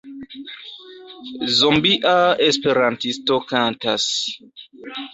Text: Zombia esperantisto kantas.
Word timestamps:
Zombia 1.59 2.15
esperantisto 2.49 3.41
kantas. 3.55 4.11